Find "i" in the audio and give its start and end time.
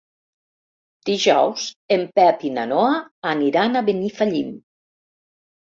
2.49-2.53